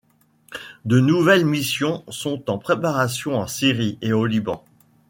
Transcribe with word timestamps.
De 0.83 0.99
nouvelles 0.99 1.45
missions 1.45 2.03
sont 2.07 2.49
en 2.49 2.57
préparation 2.57 3.37
en 3.37 3.45
Syrie 3.45 3.99
et 4.01 4.13
au 4.13 4.25
Liban. 4.25 4.65